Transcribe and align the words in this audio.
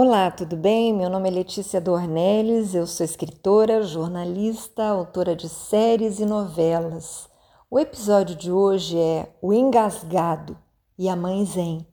Olá, 0.00 0.30
tudo 0.30 0.56
bem? 0.56 0.94
Meu 0.94 1.10
nome 1.10 1.28
é 1.28 1.32
Letícia 1.32 1.80
Dornelles, 1.80 2.72
eu 2.72 2.86
sou 2.86 3.04
escritora, 3.04 3.82
jornalista, 3.82 4.84
autora 4.84 5.34
de 5.34 5.48
séries 5.48 6.20
e 6.20 6.24
novelas. 6.24 7.28
O 7.68 7.80
episódio 7.80 8.36
de 8.36 8.48
hoje 8.52 8.96
é 8.96 9.28
O 9.42 9.52
Engasgado 9.52 10.56
e 10.96 11.08
a 11.08 11.16
Mãe 11.16 11.44
Zen. 11.44 11.84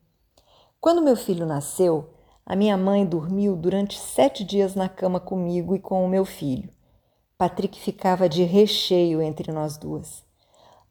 Quando 0.79 1.01
meu 1.01 1.15
filho 1.15 1.47
nasceu, 1.47 2.13
a 2.45 2.55
minha 2.55 2.77
mãe 2.77 3.03
dormiu 3.03 3.55
durante 3.55 3.99
sete 3.99 4.43
dias 4.43 4.75
na 4.75 4.87
cama 4.87 5.19
comigo 5.19 5.75
e 5.75 5.79
com 5.79 6.05
o 6.05 6.07
meu 6.07 6.25
filho. 6.25 6.69
Patrick 7.39 7.79
ficava 7.79 8.29
de 8.29 8.43
recheio 8.43 9.19
entre 9.19 9.51
nós 9.51 9.77
duas. 9.77 10.23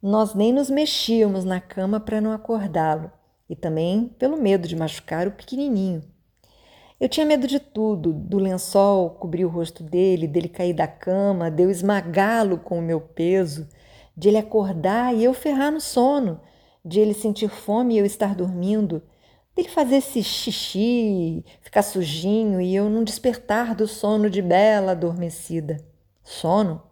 Nós 0.03 0.35
nem 0.35 0.53
nos 0.53 0.69
mexíamos 0.69 1.45
na 1.45 1.61
cama 1.61 2.01
para 2.01 2.21
não 2.21 2.33
acordá-lo 2.33 3.09
e 3.49 3.55
também 3.55 4.09
pelo 4.19 4.37
medo 4.37 4.67
de 4.67 4.75
machucar 4.75 5.29
o 5.29 5.31
pequenininho. 5.31 6.13
Eu 7.05 7.09
tinha 7.11 7.27
medo 7.27 7.47
de 7.47 7.61
tudo, 7.61 8.15
do 8.15 8.39
lençol 8.39 9.11
cobrir 9.11 9.45
o 9.45 9.49
rosto 9.51 9.83
dele, 9.83 10.27
dele 10.27 10.49
cair 10.49 10.73
da 10.73 10.87
cama, 10.87 11.51
de 11.51 11.63
eu 11.63 11.71
esmagá-lo 11.71 12.57
com 12.57 12.79
o 12.79 12.83
meu 12.83 12.99
peso, 12.99 13.69
de 14.17 14.29
ele 14.29 14.39
acordar 14.39 15.15
e 15.15 15.23
eu 15.23 15.35
ferrar 15.35 15.71
no 15.71 15.83
sono, 15.83 16.41
de 16.83 17.01
ele 17.01 17.13
sentir 17.13 17.51
fome 17.51 17.93
e 17.93 17.99
eu 17.99 18.07
estar 18.07 18.35
dormindo, 18.35 19.03
dele 19.55 19.69
fazer 19.69 19.97
esse 19.97 20.23
xixi, 20.23 21.45
ficar 21.61 21.83
sujinho 21.83 22.59
e 22.59 22.75
eu 22.75 22.89
não 22.89 23.05
despertar 23.05 23.75
do 23.75 23.87
sono 23.87 24.31
de 24.31 24.41
Bela 24.41 24.93
adormecida. 24.93 25.77
Sono? 26.23 26.83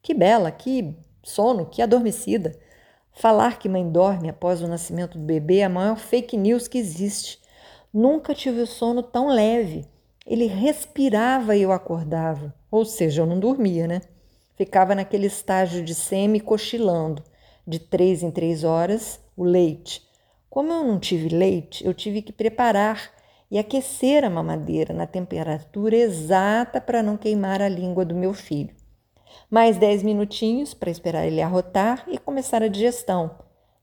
Que 0.00 0.14
bela, 0.14 0.52
que 0.52 0.96
sono, 1.24 1.66
que 1.66 1.82
adormecida. 1.82 2.56
Falar 3.10 3.58
que 3.58 3.68
mãe 3.68 3.90
dorme 3.90 4.28
após 4.28 4.62
o 4.62 4.68
nascimento 4.68 5.18
do 5.18 5.24
bebê 5.24 5.58
é 5.58 5.64
a 5.64 5.68
maior 5.68 5.96
fake 5.96 6.36
news 6.36 6.68
que 6.68 6.78
existe. 6.78 7.40
Nunca 7.92 8.34
tive 8.34 8.60
o 8.60 8.66
sono 8.66 9.02
tão 9.02 9.28
leve. 9.28 9.86
Ele 10.26 10.46
respirava 10.46 11.56
e 11.56 11.62
eu 11.62 11.72
acordava. 11.72 12.54
Ou 12.70 12.84
seja, 12.84 13.22
eu 13.22 13.26
não 13.26 13.40
dormia, 13.40 13.86
né? 13.86 14.02
Ficava 14.56 14.94
naquele 14.94 15.26
estágio 15.26 15.82
de 15.82 15.94
semi-cochilando. 15.94 17.22
De 17.66 17.78
três 17.78 18.22
em 18.22 18.30
três 18.30 18.64
horas, 18.64 19.20
o 19.36 19.44
leite. 19.44 20.02
Como 20.50 20.72
eu 20.72 20.84
não 20.84 20.98
tive 20.98 21.28
leite, 21.28 21.84
eu 21.84 21.94
tive 21.94 22.22
que 22.22 22.32
preparar 22.32 23.10
e 23.50 23.58
aquecer 23.58 24.24
a 24.24 24.30
mamadeira 24.30 24.92
na 24.92 25.06
temperatura 25.06 25.96
exata 25.96 26.80
para 26.80 27.02
não 27.02 27.16
queimar 27.16 27.62
a 27.62 27.68
língua 27.68 28.04
do 28.04 28.14
meu 28.14 28.34
filho. 28.34 28.74
Mais 29.50 29.78
dez 29.78 30.02
minutinhos 30.02 30.74
para 30.74 30.90
esperar 30.90 31.26
ele 31.26 31.40
arrotar 31.40 32.04
e 32.08 32.18
começar 32.18 32.62
a 32.62 32.68
digestão. 32.68 33.30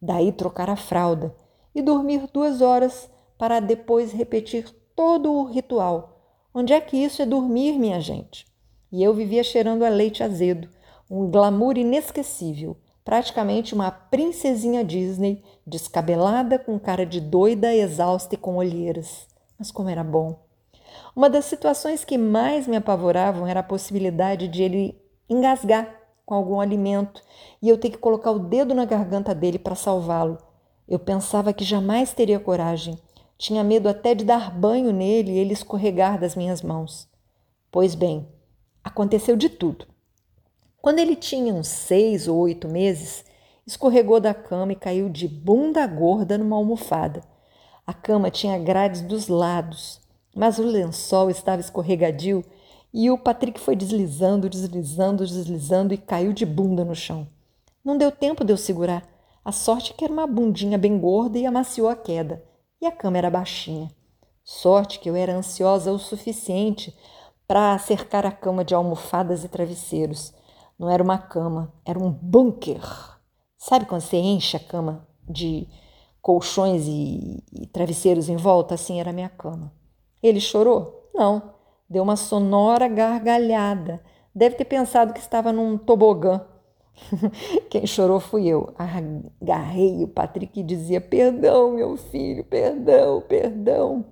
Daí 0.01 0.31
trocar 0.31 0.69
a 0.69 0.75
fralda 0.75 1.33
e 1.73 1.81
dormir 1.81 2.27
duas 2.31 2.61
horas 2.61 3.09
para 3.37 3.59
depois 3.59 4.11
repetir 4.11 4.69
todo 4.95 5.31
o 5.31 5.45
ritual. 5.45 6.19
Onde 6.53 6.73
é 6.73 6.79
que 6.79 6.97
isso 6.97 7.21
é 7.21 7.25
dormir, 7.25 7.77
minha 7.77 7.99
gente? 7.99 8.45
E 8.91 9.03
eu 9.03 9.13
vivia 9.13 9.43
cheirando 9.43 9.83
a 9.83 9.89
leite 9.89 10.23
azedo, 10.23 10.69
um 11.09 11.29
glamour 11.29 11.77
inesquecível, 11.77 12.77
praticamente 13.03 13.75
uma 13.75 13.91
princesinha 13.91 14.83
Disney, 14.83 15.43
descabelada, 15.67 16.57
com 16.57 16.79
cara 16.79 17.05
de 17.05 17.19
doida, 17.19 17.75
exausta 17.75 18.35
e 18.35 18.37
com 18.37 18.55
olheiras. 18.55 19.27
Mas 19.59 19.71
como 19.71 19.89
era 19.89 20.03
bom! 20.03 20.39
Uma 21.15 21.29
das 21.29 21.45
situações 21.45 22.03
que 22.03 22.17
mais 22.17 22.67
me 22.67 22.77
apavoravam 22.77 23.47
era 23.47 23.59
a 23.59 23.63
possibilidade 23.63 24.47
de 24.47 24.63
ele 24.63 25.01
engasgar 25.29 25.93
com 26.25 26.33
algum 26.33 26.59
alimento 26.59 27.21
e 27.61 27.69
eu 27.69 27.77
ter 27.77 27.89
que 27.89 27.97
colocar 27.97 28.31
o 28.31 28.39
dedo 28.39 28.73
na 28.73 28.85
garganta 28.85 29.33
dele 29.33 29.59
para 29.59 29.75
salvá-lo. 29.75 30.37
Eu 30.87 30.99
pensava 30.99 31.53
que 31.53 31.63
jamais 31.63 32.13
teria 32.13 32.39
coragem, 32.39 32.97
tinha 33.37 33.63
medo 33.63 33.89
até 33.89 34.15
de 34.15 34.23
dar 34.23 34.49
banho 34.51 34.91
nele 34.91 35.33
e 35.33 35.37
ele 35.37 35.53
escorregar 35.53 36.19
das 36.19 36.35
minhas 36.35 36.61
mãos. 36.61 37.07
Pois 37.69 37.93
bem, 37.93 38.27
aconteceu 38.83 39.35
de 39.35 39.49
tudo. 39.49 39.85
Quando 40.81 40.99
ele 40.99 41.15
tinha 41.15 41.53
uns 41.53 41.67
seis 41.67 42.27
ou 42.27 42.37
oito 42.37 42.67
meses, 42.67 43.25
escorregou 43.67 44.19
da 44.19 44.33
cama 44.33 44.71
e 44.71 44.75
caiu 44.75 45.09
de 45.09 45.27
bunda 45.27 45.85
gorda 45.85 46.37
numa 46.37 46.55
almofada. 46.55 47.21
A 47.85 47.93
cama 47.93 48.31
tinha 48.31 48.57
grades 48.57 49.01
dos 49.01 49.27
lados, 49.27 49.99
mas 50.33 50.57
o 50.57 50.63
lençol 50.63 51.29
estava 51.29 51.59
escorregadio 51.59 52.43
e 52.93 53.11
o 53.11 53.17
Patrick 53.17 53.59
foi 53.59 53.75
deslizando, 53.75 54.49
deslizando, 54.49 55.25
deslizando 55.25 55.93
e 55.93 55.97
caiu 55.97 56.31
de 56.31 56.45
bunda 56.45 56.85
no 56.85 56.95
chão. 56.95 57.27
Não 57.83 57.97
deu 57.97 58.11
tempo 58.11 58.45
de 58.45 58.53
eu 58.53 58.57
segurar. 58.57 59.05
A 59.43 59.51
sorte 59.51 59.91
é 59.91 59.95
que 59.95 60.05
era 60.05 60.13
uma 60.13 60.25
bundinha 60.25 60.77
bem 60.77 60.97
gorda 60.97 61.37
e 61.37 61.45
amaciou 61.45 61.89
a 61.89 61.95
queda 61.95 62.41
e 62.81 62.85
a 62.85 62.91
cama 62.91 63.17
era 63.17 63.29
baixinha. 63.29 63.91
Sorte 64.43 64.99
que 64.99 65.09
eu 65.09 65.15
era 65.15 65.35
ansiosa 65.35 65.91
o 65.91 65.97
suficiente 65.97 66.95
para 67.47 67.77
cercar 67.79 68.25
a 68.25 68.31
cama 68.31 68.63
de 68.63 68.75
almofadas 68.75 69.43
e 69.43 69.49
travesseiros. 69.49 70.33
Não 70.77 70.89
era 70.89 71.01
uma 71.01 71.17
cama, 71.17 71.73
era 71.85 71.97
um 71.97 72.11
bunker. 72.11 72.83
Sabe 73.57 73.85
quando 73.85 74.01
você 74.01 74.17
enche 74.17 74.57
a 74.57 74.59
cama 74.59 75.07
de 75.27 75.67
colchões 76.21 76.85
e, 76.87 77.43
e 77.51 77.67
travesseiros 77.67 78.29
em 78.29 78.35
volta? 78.35 78.75
Assim 78.75 78.99
era 78.99 79.09
a 79.09 79.13
minha 79.13 79.29
cama. 79.29 79.73
Ele 80.21 80.39
chorou? 80.39 81.09
Não. 81.13 81.53
Deu 81.89 82.03
uma 82.03 82.15
sonora 82.15 82.87
gargalhada. 82.87 84.03
Deve 84.33 84.55
ter 84.55 84.65
pensado 84.65 85.13
que 85.13 85.19
estava 85.19 85.53
num 85.53 85.77
tobogã. 85.77 86.45
Quem 87.69 87.85
chorou 87.85 88.19
fui 88.19 88.47
eu. 88.47 88.73
Agarrei 88.77 90.03
o 90.03 90.07
Patrick 90.07 90.59
e 90.59 90.63
dizia: 90.63 91.01
Perdão, 91.01 91.71
meu 91.71 91.97
filho, 91.97 92.43
perdão, 92.43 93.21
perdão. 93.21 94.05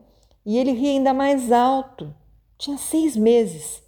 E 0.46 0.58
ele 0.58 0.72
ria 0.72 0.92
ainda 0.92 1.14
mais 1.14 1.52
alto. 1.52 2.14
Tinha 2.58 2.78
seis 2.78 3.16
meses. 3.16 3.82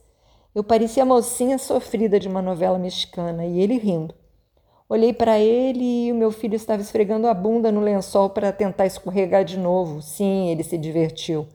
Eu 0.53 0.63
parecia 0.63 1.03
a 1.03 1.05
mocinha 1.05 1.57
sofrida 1.57 2.19
de 2.19 2.27
uma 2.27 2.41
novela 2.41 2.79
mexicana 2.79 3.45
e 3.45 3.59
ele 3.59 3.77
rindo. 3.77 4.15
Olhei 4.87 5.11
para 5.11 5.39
ele 5.39 6.05
e 6.05 6.11
o 6.11 6.15
meu 6.15 6.31
filho 6.31 6.55
estava 6.55 6.81
esfregando 6.81 7.27
a 7.27 7.33
bunda 7.33 7.71
no 7.71 7.81
lençol 7.81 8.29
para 8.29 8.53
tentar 8.53 8.85
escorregar 8.85 9.43
de 9.43 9.57
novo. 9.57 10.01
Sim, 10.01 10.49
ele 10.49 10.63
se 10.63 10.77
divertiu. 10.77 11.47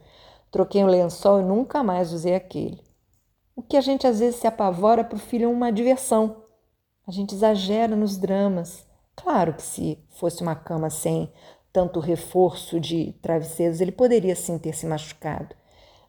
Troquei 0.50 0.83
o 0.83 0.87
lençol 0.87 1.41
e 1.41 1.45
nunca 1.45 1.83
mais 1.83 2.12
usei 2.12 2.34
aquele. 2.34 2.81
O 3.55 3.62
que 3.62 3.77
a 3.77 3.81
gente 3.81 4.06
às 4.06 4.19
vezes 4.19 4.41
se 4.41 4.47
apavora 4.47 5.05
para 5.05 5.17
o 5.17 5.21
filho 5.21 5.45
é 5.45 5.49
uma 5.49 5.71
diversão. 5.71 6.43
A 7.10 7.12
gente 7.12 7.34
exagera 7.34 7.97
nos 7.97 8.16
dramas. 8.16 8.87
Claro 9.16 9.54
que 9.54 9.65
se 9.65 9.98
fosse 10.10 10.43
uma 10.43 10.54
cama 10.54 10.88
sem 10.91 11.28
tanto 11.72 11.98
reforço 11.98 12.78
de 12.78 13.15
travesseiros, 13.21 13.81
ele 13.81 13.91
poderia 13.91 14.37
sim 14.37 14.56
ter 14.56 14.72
se 14.76 14.87
machucado. 14.87 15.53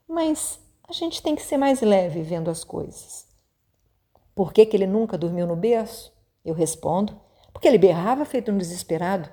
Mas 0.08 0.60
a 0.88 0.94
gente 0.94 1.20
tem 1.24 1.36
que 1.36 1.42
ser 1.42 1.58
mais 1.58 1.82
leve 1.82 2.22
vendo 2.22 2.52
as 2.52 2.64
coisas. 2.64 3.26
Por 4.36 4.54
que, 4.54 4.64
que 4.64 4.78
ele 4.78 4.86
nunca 4.86 5.18
dormiu 5.18 5.48
no 5.48 5.56
berço? 5.56 6.14
Eu 6.46 6.54
respondo. 6.54 7.20
Porque 7.52 7.68
ele 7.68 7.80
berrava 7.80 8.24
feito 8.24 8.52
um 8.52 8.58
desesperado. 8.60 9.28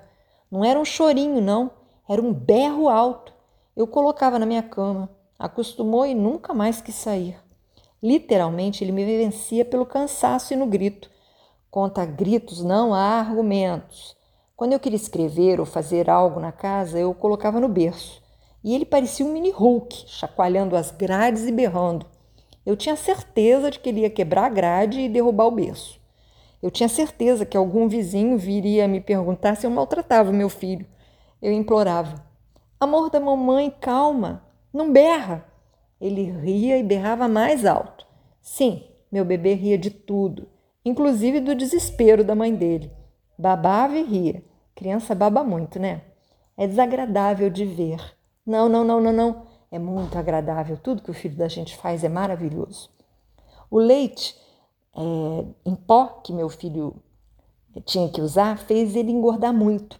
Não 0.49 0.65
era 0.65 0.79
um 0.79 0.83
chorinho, 0.83 1.39
não. 1.39 1.69
Era 2.09 2.19
um 2.19 2.33
berro 2.33 2.89
alto. 2.89 3.31
Eu 3.75 3.85
colocava 3.85 4.39
na 4.39 4.45
minha 4.47 4.63
cama. 4.63 5.07
Acostumou 5.37 6.03
e 6.03 6.15
nunca 6.15 6.51
mais 6.51 6.81
quis 6.81 6.95
sair. 6.95 7.37
Literalmente, 8.01 8.83
ele 8.83 8.91
me 8.91 9.05
vencia 9.05 9.63
pelo 9.63 9.85
cansaço 9.85 10.51
e 10.51 10.57
no 10.57 10.65
grito. 10.65 11.11
Conta 11.71 12.03
gritos, 12.03 12.63
não 12.63 12.95
há 12.95 13.19
argumentos. 13.19 14.17
Quando 14.55 14.73
eu 14.73 14.79
queria 14.79 14.95
escrever 14.95 15.59
ou 15.59 15.67
fazer 15.67 16.09
algo 16.09 16.39
na 16.39 16.51
casa, 16.51 16.97
eu 16.97 17.13
colocava 17.13 17.59
no 17.59 17.69
berço. 17.69 18.23
E 18.63 18.73
ele 18.73 18.85
parecia 18.85 19.23
um 19.23 19.31
mini 19.31 19.51
Hulk, 19.51 20.05
chacoalhando 20.07 20.75
as 20.75 20.89
grades 20.89 21.45
e 21.45 21.51
berrando. 21.51 22.07
Eu 22.65 22.75
tinha 22.75 22.95
certeza 22.95 23.69
de 23.69 23.79
que 23.79 23.87
ele 23.87 24.01
ia 24.01 24.09
quebrar 24.09 24.45
a 24.45 24.49
grade 24.49 24.99
e 24.99 25.07
derrubar 25.07 25.45
o 25.45 25.51
berço. 25.51 26.01
Eu 26.59 26.71
tinha 26.71 26.89
certeza 26.89 27.45
que 27.45 27.55
algum 27.55 27.87
vizinho 27.87 28.35
viria 28.35 28.87
me 28.87 28.99
perguntar 28.99 29.53
se 29.53 29.67
eu 29.67 29.69
maltratava 29.69 30.31
meu 30.31 30.49
filho. 30.49 30.87
Eu 31.39 31.53
implorava: 31.53 32.25
Amor 32.79 33.11
da 33.11 33.19
mamãe, 33.19 33.69
calma, 33.79 34.43
não 34.73 34.91
berra. 34.91 35.45
Ele 36.01 36.31
ria 36.31 36.79
e 36.79 36.83
berrava 36.83 37.27
mais 37.27 37.63
alto. 37.63 38.07
Sim, 38.41 38.83
meu 39.11 39.23
bebê 39.23 39.53
ria 39.53 39.77
de 39.77 39.91
tudo 39.91 40.47
inclusive 40.83 41.39
do 41.39 41.55
desespero 41.55 42.23
da 42.23 42.35
mãe 42.35 42.53
dele. 42.53 42.91
Babava 43.37 43.97
e 43.97 44.03
ria. 44.03 44.43
Criança 44.75 45.13
baba 45.13 45.43
muito, 45.43 45.79
né? 45.79 46.01
É 46.57 46.67
desagradável 46.67 47.49
de 47.49 47.65
ver. 47.65 47.99
Não, 48.45 48.67
não, 48.67 48.83
não, 48.83 48.99
não, 48.99 49.13
não. 49.13 49.43
É 49.71 49.77
muito 49.77 50.17
agradável. 50.17 50.77
Tudo 50.77 51.03
que 51.03 51.11
o 51.11 51.13
filho 51.13 51.35
da 51.35 51.47
gente 51.47 51.77
faz 51.77 52.03
é 52.03 52.09
maravilhoso. 52.09 52.89
O 53.69 53.77
leite 53.77 54.35
é, 54.95 55.45
em 55.65 55.75
pó 55.75 56.21
que 56.23 56.33
meu 56.33 56.49
filho 56.49 56.95
tinha 57.85 58.09
que 58.09 58.21
usar 58.21 58.57
fez 58.57 58.95
ele 58.95 59.11
engordar 59.11 59.53
muito. 59.53 59.99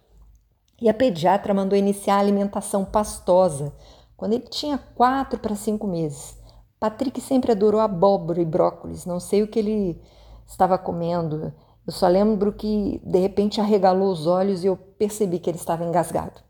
E 0.81 0.89
a 0.89 0.93
pediatra 0.93 1.53
mandou 1.53 1.77
iniciar 1.77 2.15
a 2.15 2.19
alimentação 2.19 2.83
pastosa 2.85 3.73
quando 4.17 4.33
ele 4.33 4.47
tinha 4.49 4.77
quatro 4.77 5.39
para 5.39 5.55
cinco 5.55 5.87
meses. 5.87 6.37
Patrick 6.79 7.19
sempre 7.21 7.51
adorou 7.51 7.81
abóbora 7.81 8.41
e 8.41 8.45
brócolis. 8.45 9.05
Não 9.05 9.19
sei 9.19 9.43
o 9.43 9.47
que 9.47 9.59
ele 9.59 10.01
estava 10.49 10.77
comendo. 10.77 11.53
Eu 11.85 11.93
só 11.93 12.07
lembro 12.07 12.51
que 12.51 12.99
de 13.03 13.19
repente 13.19 13.61
arregalou 13.61 14.11
os 14.11 14.27
olhos 14.27 14.63
e 14.63 14.67
eu 14.67 14.75
percebi 14.75 15.39
que 15.39 15.49
ele 15.49 15.57
estava 15.57 15.85
engasgado. 15.85 16.41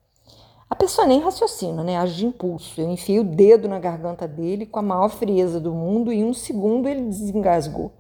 A 0.69 0.75
pessoa 0.75 1.07
nem 1.07 1.19
raciocina, 1.19 1.83
né? 1.83 1.97
Age 1.97 2.17
de 2.17 2.25
impulso. 2.27 2.79
Eu 2.79 2.89
enfiei 2.89 3.19
o 3.19 3.23
dedo 3.23 3.67
na 3.67 3.79
garganta 3.79 4.27
dele 4.27 4.65
com 4.65 4.79
a 4.79 4.83
maior 4.83 5.09
frieza 5.09 5.59
do 5.59 5.73
mundo 5.73 6.13
e 6.13 6.19
em 6.19 6.25
um 6.25 6.33
segundo 6.33 6.87
ele 6.87 7.01
desengasgou. 7.01 7.91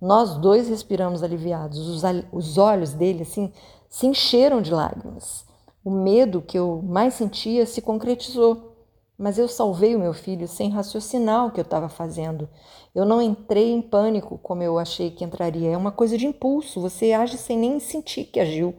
Nós 0.00 0.36
dois 0.36 0.68
respiramos 0.68 1.22
aliviados. 1.22 1.78
Os, 1.86 2.02
os 2.32 2.56
olhos 2.56 2.92
dele, 2.92 3.22
assim, 3.22 3.52
se 3.88 4.06
encheram 4.06 4.62
de 4.62 4.72
lágrimas. 4.72 5.44
O 5.84 5.90
medo 5.90 6.40
que 6.40 6.58
eu 6.58 6.80
mais 6.82 7.14
sentia 7.14 7.66
se 7.66 7.82
concretizou. 7.82 8.77
Mas 9.18 9.36
eu 9.36 9.48
salvei 9.48 9.96
o 9.96 9.98
meu 9.98 10.14
filho 10.14 10.46
sem 10.46 10.70
raciocinar 10.70 11.46
o 11.46 11.50
que 11.50 11.58
eu 11.58 11.64
estava 11.64 11.88
fazendo. 11.88 12.48
Eu 12.94 13.04
não 13.04 13.20
entrei 13.20 13.72
em 13.72 13.82
pânico 13.82 14.38
como 14.38 14.62
eu 14.62 14.78
achei 14.78 15.10
que 15.10 15.24
entraria. 15.24 15.70
É 15.70 15.76
uma 15.76 15.90
coisa 15.90 16.16
de 16.16 16.26
impulso, 16.26 16.80
você 16.80 17.12
age 17.12 17.36
sem 17.36 17.58
nem 17.58 17.80
sentir 17.80 18.26
que 18.26 18.38
agiu. 18.38 18.76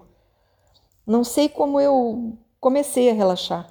Não 1.06 1.26
sei 1.26 1.50
como 1.50 1.80
eu 1.80 2.38
comecei 2.60 3.10
a 3.10 3.14
relaxar. 3.14 3.68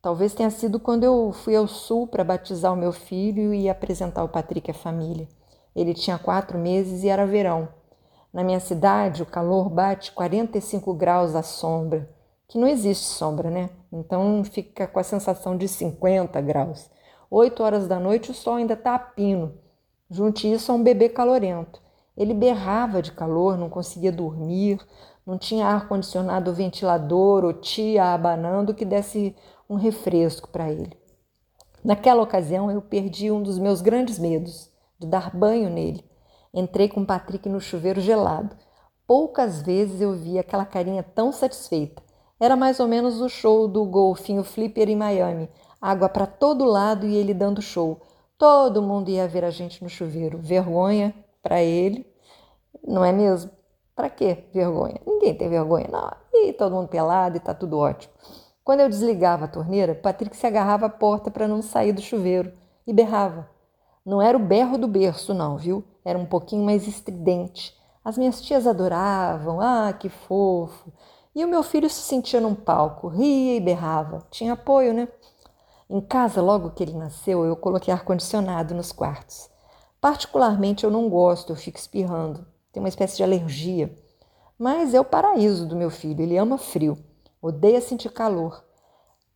Talvez 0.00 0.32
tenha 0.32 0.50
sido 0.50 0.80
quando 0.80 1.04
eu 1.04 1.32
fui 1.32 1.54
ao 1.54 1.66
sul 1.66 2.06
para 2.06 2.24
batizar 2.24 2.72
o 2.72 2.76
meu 2.76 2.92
filho 2.92 3.52
e 3.52 3.68
apresentar 3.68 4.24
o 4.24 4.28
Patrick 4.28 4.70
à 4.70 4.74
família. 4.74 5.28
Ele 5.74 5.92
tinha 5.92 6.16
quatro 6.16 6.58
meses 6.58 7.02
e 7.02 7.08
era 7.08 7.26
verão. 7.26 7.68
Na 8.32 8.44
minha 8.44 8.60
cidade, 8.60 9.22
o 9.22 9.26
calor 9.26 9.68
bate 9.68 10.12
45 10.12 10.94
graus 10.94 11.34
à 11.34 11.42
sombra, 11.42 12.08
que 12.48 12.58
não 12.58 12.68
existe 12.68 13.06
sombra, 13.06 13.50
né? 13.50 13.70
Então 13.92 14.42
fica 14.44 14.86
com 14.86 14.98
a 14.98 15.02
sensação 15.02 15.56
de 15.56 15.66
50 15.66 16.40
graus. 16.40 16.90
8 17.30 17.62
horas 17.62 17.88
da 17.88 17.98
noite 17.98 18.30
o 18.30 18.34
sol 18.34 18.54
ainda 18.54 18.74
está 18.74 18.94
a 18.94 18.98
pino. 18.98 19.54
Junte 20.08 20.50
isso 20.50 20.70
a 20.70 20.74
um 20.74 20.82
bebê 20.82 21.08
calorento. 21.08 21.80
Ele 22.16 22.32
berrava 22.32 23.02
de 23.02 23.12
calor, 23.12 23.58
não 23.58 23.68
conseguia 23.68 24.12
dormir, 24.12 24.80
não 25.26 25.36
tinha 25.36 25.66
ar-condicionado 25.66 26.54
ventilador 26.54 27.44
ou 27.44 27.52
tia 27.52 28.14
abanando 28.14 28.72
que 28.72 28.84
desse 28.84 29.34
um 29.68 29.74
refresco 29.74 30.48
para 30.48 30.70
ele. 30.70 30.96
Naquela 31.84 32.22
ocasião 32.22 32.70
eu 32.70 32.80
perdi 32.80 33.30
um 33.30 33.42
dos 33.42 33.58
meus 33.58 33.80
grandes 33.80 34.18
medos 34.18 34.70
de 34.98 35.06
dar 35.06 35.34
banho 35.36 35.68
nele. 35.68 36.04
Entrei 36.54 36.88
com 36.88 37.02
o 37.02 37.06
Patrick 37.06 37.48
no 37.48 37.60
chuveiro 37.60 38.00
gelado. 38.00 38.56
Poucas 39.06 39.60
vezes 39.62 40.00
eu 40.00 40.14
vi 40.14 40.38
aquela 40.38 40.64
carinha 40.64 41.02
tão 41.02 41.32
satisfeita. 41.32 42.05
Era 42.38 42.54
mais 42.56 42.80
ou 42.80 42.86
menos 42.86 43.20
o 43.20 43.28
show 43.28 43.66
do 43.66 43.84
golfinho 43.84 44.44
Flipper 44.44 44.88
em 44.88 44.96
Miami. 44.96 45.48
Água 45.80 46.08
para 46.08 46.26
todo 46.26 46.64
lado 46.64 47.06
e 47.06 47.16
ele 47.16 47.32
dando 47.32 47.62
show. 47.62 48.00
Todo 48.36 48.82
mundo 48.82 49.08
ia 49.08 49.26
ver 49.26 49.44
a 49.44 49.50
gente 49.50 49.82
no 49.82 49.88
chuveiro. 49.88 50.38
Vergonha 50.38 51.14
para 51.42 51.62
ele, 51.62 52.06
não 52.86 53.04
é 53.04 53.12
mesmo? 53.12 53.50
Para 53.94 54.10
que 54.10 54.44
vergonha? 54.52 55.00
Ninguém 55.06 55.34
tem 55.34 55.48
vergonha, 55.48 55.88
não. 55.90 56.10
E 56.34 56.52
todo 56.52 56.74
mundo 56.74 56.88
pelado 56.88 57.36
e 57.36 57.40
tá 57.40 57.54
tudo 57.54 57.78
ótimo. 57.78 58.12
Quando 58.62 58.80
eu 58.80 58.88
desligava 58.88 59.46
a 59.46 59.48
torneira, 59.48 59.94
Patrick 59.94 60.36
se 60.36 60.46
agarrava 60.46 60.86
à 60.86 60.90
porta 60.90 61.30
para 61.30 61.48
não 61.48 61.62
sair 61.62 61.92
do 61.92 62.02
chuveiro 62.02 62.52
e 62.86 62.92
berrava. 62.92 63.48
Não 64.04 64.20
era 64.20 64.36
o 64.36 64.40
berro 64.40 64.76
do 64.76 64.86
berço, 64.86 65.32
não, 65.32 65.56
viu? 65.56 65.82
Era 66.04 66.18
um 66.18 66.26
pouquinho 66.26 66.64
mais 66.64 66.86
estridente. 66.86 67.74
As 68.04 68.18
minhas 68.18 68.40
tias 68.40 68.66
adoravam, 68.66 69.60
ah, 69.60 69.92
que 69.92 70.08
fofo. 70.08 70.92
E 71.36 71.44
o 71.44 71.48
meu 71.48 71.62
filho 71.62 71.90
se 71.90 72.00
sentia 72.00 72.40
num 72.40 72.54
palco, 72.54 73.08
ria 73.08 73.56
e 73.56 73.60
berrava. 73.60 74.26
Tinha 74.30 74.54
apoio, 74.54 74.94
né? 74.94 75.06
Em 75.90 76.00
casa, 76.00 76.40
logo 76.40 76.70
que 76.70 76.82
ele 76.82 76.94
nasceu, 76.94 77.44
eu 77.44 77.54
coloquei 77.54 77.92
ar-condicionado 77.92 78.74
nos 78.74 78.90
quartos. 78.90 79.50
Particularmente 80.00 80.84
eu 80.84 80.90
não 80.90 81.10
gosto, 81.10 81.52
eu 81.52 81.56
fico 81.56 81.76
espirrando. 81.76 82.46
Tenho 82.72 82.82
uma 82.82 82.88
espécie 82.88 83.18
de 83.18 83.22
alergia. 83.22 83.94
Mas 84.58 84.94
é 84.94 85.00
o 85.00 85.04
paraíso 85.04 85.68
do 85.68 85.76
meu 85.76 85.90
filho, 85.90 86.22
ele 86.22 86.38
ama 86.38 86.56
frio, 86.56 86.96
odeia 87.42 87.82
sentir 87.82 88.08
calor. 88.08 88.64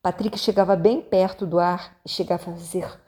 Patrick 0.00 0.38
chegava 0.38 0.74
bem 0.76 1.02
perto 1.02 1.46
do 1.46 1.58
ar 1.58 1.98
e 2.02 2.08
chegava 2.08 2.50
a 2.50 2.54
fazer 2.54 2.98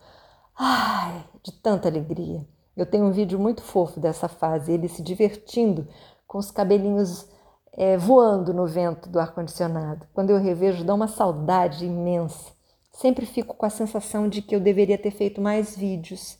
Ai, 0.55 1.25
de 1.43 1.51
tanta 1.51 1.89
alegria. 1.89 2.47
Eu 2.77 2.85
tenho 2.85 3.07
um 3.07 3.11
vídeo 3.11 3.39
muito 3.39 3.63
fofo 3.63 3.99
dessa 3.99 4.29
fase, 4.29 4.71
ele 4.71 4.87
se 4.87 5.03
divertindo 5.03 5.89
com 6.27 6.37
os 6.37 6.51
cabelinhos 6.51 7.27
é, 7.77 7.97
voando 7.97 8.53
no 8.53 8.67
vento 8.67 9.09
do 9.09 9.19
ar-condicionado. 9.19 10.07
Quando 10.13 10.31
eu 10.31 10.39
revejo, 10.39 10.85
dá 10.85 10.95
uma 10.95 11.09
saudade 11.09 11.87
imensa. 11.87 12.53
Sempre 12.93 13.25
fico 13.25 13.55
com 13.55 13.65
a 13.65 13.71
sensação 13.71 14.29
de 14.29 14.43
que 14.43 14.55
eu 14.55 14.61
deveria 14.61 14.99
ter 14.99 15.11
feito 15.11 15.41
mais 15.41 15.77
vídeos. 15.77 16.39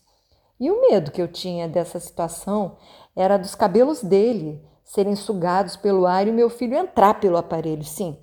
E 0.61 0.71
o 0.71 0.81
medo 0.81 1.11
que 1.11 1.21
eu 1.21 1.27
tinha 1.27 1.67
dessa 1.67 1.99
situação 1.99 2.77
era 3.17 3.39
dos 3.39 3.55
cabelos 3.55 4.03
dele 4.03 4.63
serem 4.85 5.17
sugados 5.17 5.77
pelo 5.77 6.07
ar 6.07 6.27
e 6.27 6.31
o 6.31 6.35
meu 6.35 6.51
filho 6.51 6.77
entrar 6.77 7.19
pelo 7.19 7.39
aparelho. 7.39 7.83
Sim, 7.83 8.19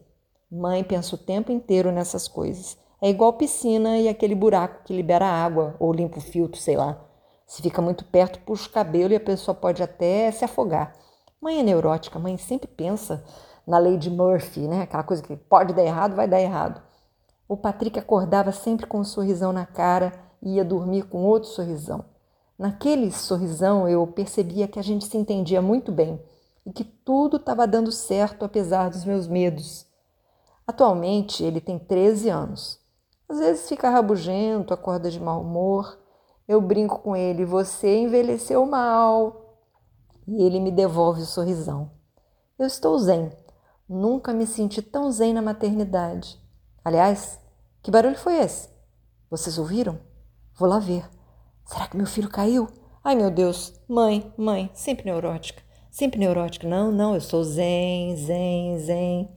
mãe 0.51 0.83
pensa 0.83 1.15
o 1.15 1.17
tempo 1.17 1.51
inteiro 1.51 1.91
nessas 1.91 2.27
coisas. 2.27 2.77
É 3.01 3.09
igual 3.09 3.33
piscina 3.33 3.97
e 3.97 4.07
aquele 4.07 4.35
buraco 4.35 4.83
que 4.83 4.95
libera 4.95 5.25
água 5.25 5.75
ou 5.79 5.91
limpa 5.91 6.19
o 6.19 6.21
filtro, 6.21 6.59
sei 6.59 6.77
lá. 6.77 7.01
Se 7.47 7.61
fica 7.63 7.81
muito 7.81 8.05
perto, 8.05 8.39
puxa 8.41 8.67
o 8.67 8.71
cabelo 8.71 9.11
e 9.11 9.15
a 9.15 9.19
pessoa 9.19 9.55
pode 9.55 9.81
até 9.81 10.29
se 10.31 10.45
afogar. 10.45 10.93
Mãe 11.41 11.59
é 11.59 11.63
neurótica, 11.63 12.19
mãe 12.19 12.37
sempre 12.37 12.67
pensa 12.67 13.23
na 13.65 13.77
lei 13.77 13.97
de 13.97 14.09
Murphy, 14.09 14.67
né? 14.67 14.81
Aquela 14.81 15.03
coisa 15.03 15.23
que 15.23 15.35
pode 15.35 15.73
dar 15.73 15.83
errado, 15.83 16.15
vai 16.15 16.27
dar 16.27 16.41
errado. 16.41 16.81
O 17.47 17.55
Patrick 17.55 17.97
acordava 17.97 18.51
sempre 18.51 18.85
com 18.85 18.99
um 18.99 19.03
sorrisão 19.03 19.51
na 19.51 19.65
cara 19.65 20.13
e 20.41 20.55
ia 20.55 20.65
dormir 20.65 21.03
com 21.03 21.23
outro 21.23 21.49
sorrisão. 21.49 22.05
Naquele 22.57 23.11
sorrisão 23.11 23.87
eu 23.87 24.05
percebia 24.07 24.67
que 24.67 24.79
a 24.79 24.83
gente 24.83 25.05
se 25.05 25.17
entendia 25.17 25.61
muito 25.61 25.91
bem 25.91 26.21
e 26.65 26.71
que 26.71 26.83
tudo 26.83 27.37
estava 27.37 27.65
dando 27.65 27.91
certo 27.91 28.45
apesar 28.45 28.89
dos 28.89 29.05
meus 29.05 29.27
medos. 29.27 29.87
Atualmente 30.67 31.43
ele 31.43 31.61
tem 31.61 31.79
13 31.79 32.29
anos 32.29 32.79
às 33.29 33.37
vezes 33.37 33.69
fica 33.69 33.91
rabugento, 33.91 34.73
acorda 34.73 35.11
de 35.11 35.19
mau 35.19 35.41
humor. 35.41 35.99
Eu 36.47 36.59
brinco 36.59 36.99
com 36.99 37.15
ele, 37.15 37.45
você 37.45 37.99
envelheceu 37.99 38.65
mal. 38.65 39.48
E 40.29 40.43
ele 40.43 40.59
me 40.59 40.71
devolve 40.71 41.23
o 41.23 41.25
sorrisão. 41.25 41.91
Eu 42.57 42.67
estou 42.67 42.99
zen. 42.99 43.31
Nunca 43.87 44.31
me 44.31 44.45
senti 44.45 44.79
tão 44.79 45.11
zen 45.11 45.33
na 45.33 45.41
maternidade. 45.41 46.39
Aliás, 46.85 47.39
que 47.81 47.89
barulho 47.89 48.17
foi 48.17 48.37
esse? 48.37 48.69
Vocês 49.27 49.57
ouviram? 49.57 49.99
Vou 50.55 50.69
lá 50.69 50.77
ver. 50.77 51.09
Será 51.65 51.87
que 51.87 51.97
meu 51.97 52.05
filho 52.05 52.29
caiu? 52.29 52.67
Ai 53.03 53.15
meu 53.15 53.31
Deus, 53.31 53.73
mãe, 53.87 54.31
mãe, 54.37 54.69
sempre 54.73 55.05
neurótica. 55.05 55.63
Sempre 55.89 56.19
neurótica. 56.19 56.67
Não, 56.67 56.91
não, 56.91 57.15
eu 57.15 57.21
sou 57.21 57.43
zen, 57.43 58.15
zen, 58.15 58.77
zen. 58.77 59.35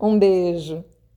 Um 0.00 0.18
beijo. 0.18 0.84